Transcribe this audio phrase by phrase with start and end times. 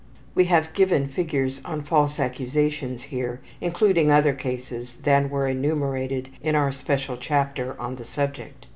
[0.33, 6.55] We have given figures on false accusations here, including other cases than were enumerated in
[6.55, 8.65] our special chapter on the subject.